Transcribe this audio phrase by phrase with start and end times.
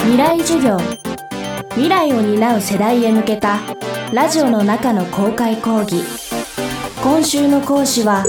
[0.00, 0.78] 未来授業。
[1.70, 3.58] 未来を担う世代へ向けた
[4.12, 6.02] ラジオの中の公開講義。
[7.02, 8.24] 今週の講師は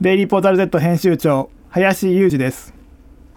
[0.00, 2.74] デイリーポータル Z 編集長林裕二です。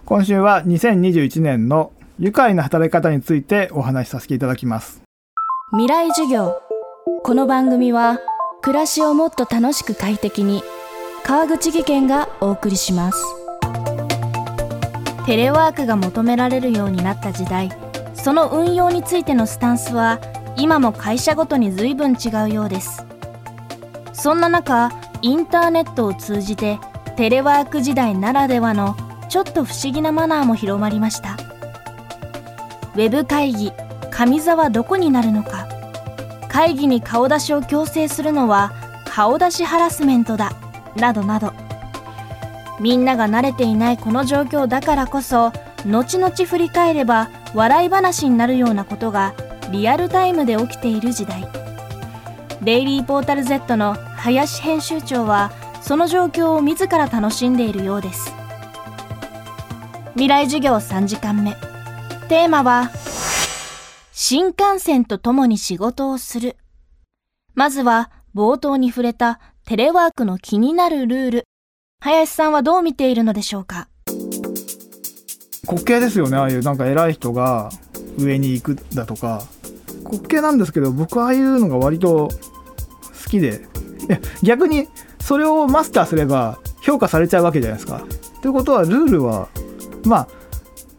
[0.04, 5.02] 今週は2021年の愉快な働き方についてお話しさせていただきます。
[5.72, 6.60] 未来授業。
[7.22, 8.20] この番組は
[8.62, 10.62] 暮らしをもっと楽しく快適に
[11.24, 13.45] 川口義賢がお送りします
[15.26, 17.70] テレワークが求められるようになった時代
[18.14, 20.20] その運用についてのスタンスは
[20.56, 23.04] 今も会社ごとに随分違うようです。
[24.12, 24.90] そんな中
[25.22, 26.78] インターネットを通じて
[27.16, 28.96] テレワーク時代ならではの
[29.28, 31.36] ちょっと不思議なマナーも広まりました。
[32.94, 33.72] ウェブ会議
[34.10, 35.68] 上座はどこになるのか。
[36.48, 38.72] 会議に顔出しを強制するのは
[39.04, 40.52] 顔出しハラスメントだ。
[40.96, 41.65] などなど。
[42.80, 45.52] みんなが慣れていないこの状況だからこそ
[45.86, 49.34] 後々振り返れば笑い話になるようなことが
[49.70, 51.48] リアルタイムで起きている時代。
[52.62, 58.32] デイリーポータル Z の林編集長はその状況を自ら楽しんでいるようです。
[60.12, 61.52] 未来授業3時間目。
[62.28, 62.90] テーマは
[64.12, 66.56] 新幹線と共に仕事をする。
[67.54, 71.44] まずは冒頭に触れたテレワークの気になるルール。
[72.00, 73.88] 林さんはどう見ているのでしょうか？
[75.66, 77.70] 滑稽ですよねああいうなんか偉い人が
[78.18, 79.42] 上に行くだとか
[80.04, 82.28] 滑稽なんですけど僕ああいうのが割と
[83.24, 83.62] 好きで
[84.08, 84.88] いや逆に
[85.20, 88.04] それをマスターすれば評価されちゃうわけじゃないですか。
[88.42, 89.48] ということはルールは
[90.04, 90.28] まあ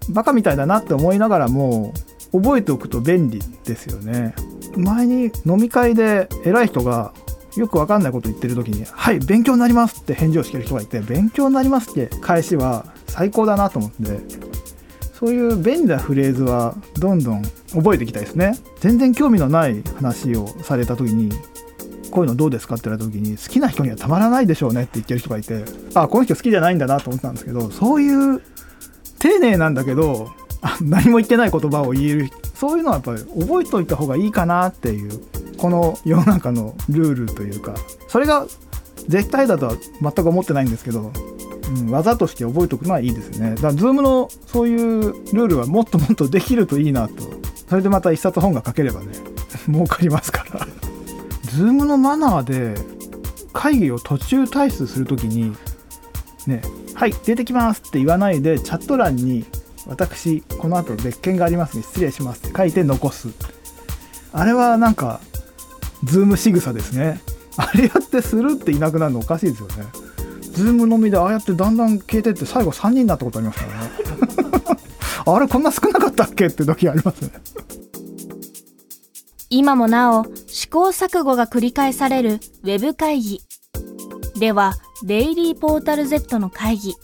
[0.10, 1.94] バカみたいだなって思いながらも
[2.34, 4.36] 覚えておくと便利ですよね。
[4.76, 7.14] 前に飲み会で偉い人が
[7.58, 14.20] よくわかんないこと言ってる時に「はい勉強になります」って返事をしてる人がいて「勉強になります」って返しは最高だなと思って
[15.20, 17.42] そういう便利なフレーズはどんどん
[17.74, 18.56] 覚えていきたいですね。
[18.80, 21.32] 全然興味のない話をされた時に
[22.12, 28.42] こういうのどうですかって言われた時に好きな人にはたまらないでしょうねって言ってる人がいてあこの人好きじゃないんだなと思ったんですけどそういう
[29.20, 30.32] 丁寧なんだけど
[30.82, 35.22] 何も言ってない言葉を言えるそういうのはやっぱり覚えておいた方がいいかなっていう
[35.58, 37.76] この世の中のルールというか
[38.08, 38.46] それが
[39.08, 41.12] 絶対だとは全く思ってないんですけど、
[41.78, 43.56] うん、技として覚えておくのはいいですね。
[43.56, 45.02] だから Zoom のそういう
[45.34, 47.14] ルールはもっともっとできるといいなと。
[47.70, 49.08] それでまた一冊本が書ければね
[49.68, 50.68] 儲かりますから。
[51.52, 52.76] Zoom のマナーで
[53.54, 55.56] 会議を途中退出するときに
[56.46, 56.62] ね
[56.94, 59.46] はい出てきますって言わないでチャット欄に
[59.88, 63.30] 私この後別件がありますね失礼しますって書いて残す。
[64.34, 65.22] あれはなんか
[66.04, 67.22] Zoom 仕草ですね。
[67.58, 69.86] あれやってするっていなくなるのおかしいですよね。
[70.42, 73.92] Zoom 飲みでああやってだんだん消えてって最後3人になったことありますからね。
[75.26, 77.32] あれこんな少なかったっけって時ありますね。
[79.50, 83.42] 今もなお試行錯誤が繰り返されるウェブ会議。
[84.40, 86.96] ではデイリーポータル Z の会議。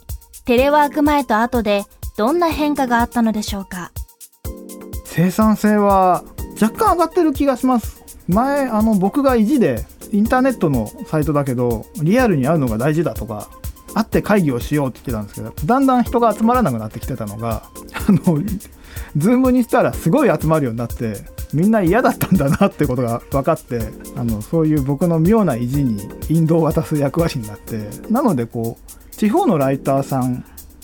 [0.45, 1.85] テレワーク前と後で
[2.17, 3.91] どんな変化があったのでしょうか？
[5.05, 6.23] 生産性は
[6.61, 13.49] 若干上がってる気がします前あの僕が意地でインターネットのサイトだけどリアルに会うのが大事だとか
[13.93, 17.63] 会って会議をしようって言ってたんですけどだんだん人が集まらなくなってきてたのが
[18.07, 18.41] あの
[19.17, 23.81] Zoom にしたらすごい集まるようになってみんな嫌だったんだなってことが分かって
[24.15, 30.43] あのそういう僕の妙な意地に引導を渡す役割になってなのでこう地方のライターさん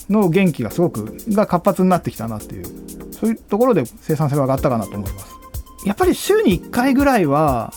[0.10, 2.66] の元気がすごくが活発になってきたなっていう
[3.12, 5.39] そういうところで生産性が上がったかなと思います。
[5.86, 7.74] やっぱり週に1回ぐらいは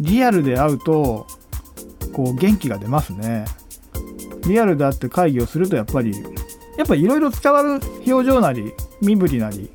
[0.00, 1.26] リアルで会うと
[2.12, 3.44] こう元気が出ますね。
[4.46, 6.12] リアルで会って会議をするとやっぱり
[6.76, 9.70] やっぱいろいろ伝わる表情なり身振りなり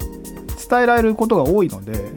[0.69, 2.11] 伝えられることが多いので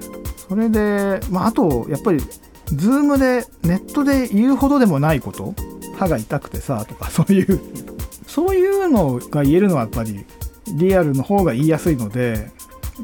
[0.48, 2.18] それで、まあ、あとやっぱり
[2.66, 5.54] Zoom でネットで言うほどでもないこと
[5.96, 7.60] 歯が痛くてさとか そういう
[8.26, 10.24] そういうのが言えるのはやっぱり
[10.76, 12.50] リアルの方が言いやすいので、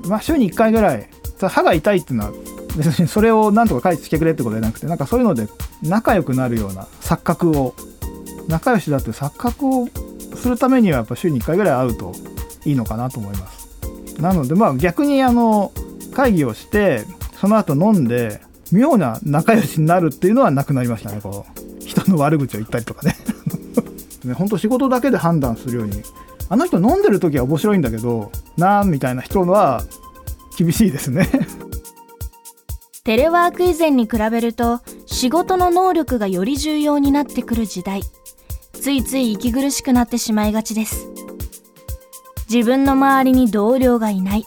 [0.06, 2.32] まあ、週に1回ぐらい歯が痛いっていうのは
[2.76, 5.48] 別にそれをなんとか解決してくれってことじゃなくてなんかそういうので
[5.82, 7.74] 仲良くなるような錯覚を
[8.48, 9.88] 仲良しだって錯覚を
[10.34, 12.12] するためにはやっぱ週に1回ぐらい会うと
[12.64, 13.66] いいのかなと思います。
[14.20, 15.72] なのでまあ逆にあの
[16.14, 17.04] 会議をして
[17.40, 18.40] その後飲んで
[18.72, 21.84] 妙な仲良しになるっていうのはなくなりましたねこう。
[21.84, 23.16] 人の悪口を言ったりとかね。
[24.24, 26.02] ね本当仕事だけで判断するように。
[26.48, 29.82] あの人飲んでる時は面白いんだけどなーみたいな人は
[30.56, 31.28] 厳しいですね。
[33.04, 38.02] テレワーク以前に比べると仕事の能力がより重要になってくる時代。
[38.72, 41.08] ついつい息苦しくなってしまいがちです。
[42.50, 44.44] 自分の周りに同僚がいない。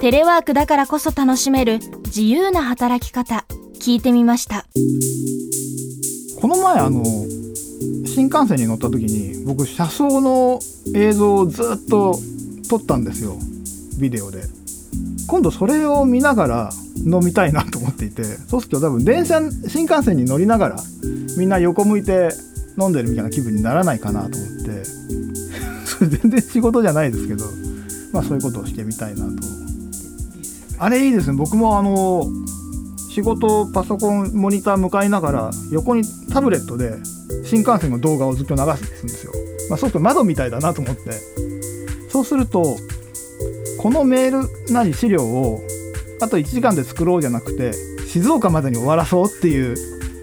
[0.00, 3.44] テレワークだからこそ楽しめる自由な働き方。
[3.80, 4.66] 聞いてみました。
[6.40, 7.02] この前あの
[8.06, 10.60] 新幹線に乗った時に僕車窓の
[10.94, 12.18] 映像をずっと
[12.68, 13.36] 撮ったんですよ。
[13.98, 14.42] ビデオで
[15.30, 16.70] 今度それを見ながら
[17.06, 20.76] 飲みたいなと思っていてそうすると多分電車新幹線に乗りながら
[21.38, 22.30] みんな横向いて
[22.80, 24.84] 飲んでるみたいな気分にならないかなと思って
[25.86, 27.44] それ全然仕事じゃないですけど
[28.12, 29.30] まあそういうことをしてみたいなと。
[30.80, 31.36] あれいいですね。
[31.36, 32.24] 僕もあの
[33.10, 36.94] 仕事パソコンモニター向かいながら横にタブレットで
[37.44, 39.32] 新幹線の動画をずっと流すんですよ、
[39.68, 41.12] まあ、そうすると窓みたいだなと思って。
[42.08, 42.76] そうすると
[43.80, 45.62] このメールなり資料を
[46.20, 47.72] あと1時間で作ろうじゃなくて
[48.06, 49.74] 静岡までに終わらそうっていう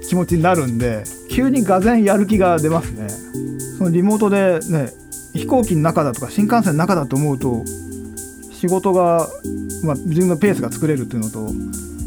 [0.07, 3.09] 気持ちになるんで急にがぜんやる気が出ますね。
[3.79, 4.91] そのリモートでね
[5.33, 7.63] 飛行機の中だとか新幹線の中だと思うと
[8.51, 9.27] 仕事が、
[9.83, 11.49] まあ、自分のペースが作れるっていうのと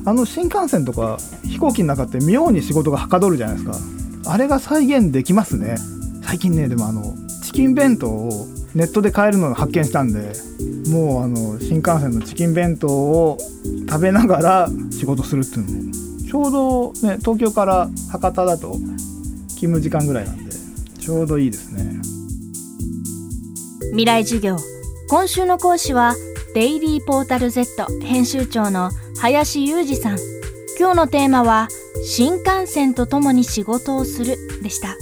[0.09, 3.77] あの新幹線とか飛行機の中って妙に仕事がはかどるじゃないですか。
[4.33, 5.75] あれが再現できますね。
[6.23, 10.33] 最近ねでもあのチキン弁当をネットで買えるのを発見したんで
[10.89, 13.39] もうあの新幹線のチキン弁当を
[13.89, 15.93] 食べながら仕事するっていうの。
[16.27, 18.73] ちょうどね東京から博多だと
[19.49, 20.53] 勤務時間ぐらいなんで
[20.99, 22.01] ちょうどいいですね。
[23.91, 24.57] 未来授業
[25.09, 26.15] 今週の講師は
[26.55, 28.91] デイリーポータル Z 編集長の
[29.21, 30.19] 林裕二さん。
[30.79, 31.69] 今日のテーマは
[32.07, 34.97] 新幹線とともに仕事をするでした。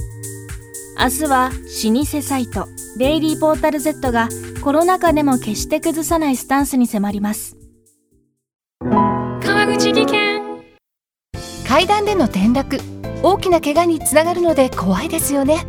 [0.99, 1.51] 明日は
[1.85, 2.67] 老舗サイト
[2.97, 4.29] デイリーポータル Z が
[4.69, 7.57] コロナ禍でも決して崩さないスタンスに迫ります。
[8.85, 10.63] 川口技研。
[11.67, 12.79] 階段での転落。
[13.23, 15.65] 大きな怪我につながるので怖いですよね。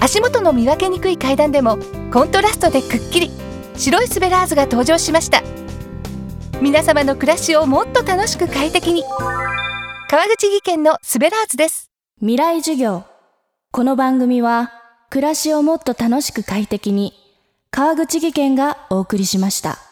[0.00, 1.78] 足元の見分けにくい階段でも
[2.12, 3.30] コントラストでくっきり。
[3.76, 5.44] 白いスベラーズが登場しました。
[6.60, 9.04] 皆様の暮らしをもっと楽しく快適に。
[10.10, 11.92] 川口技研のスベラーズです。
[12.18, 13.04] 未来授業。
[13.70, 14.72] この番組は
[15.10, 17.25] 暮らしをもっと楽しく快適に
[17.76, 19.85] 川口技研がお送りしました。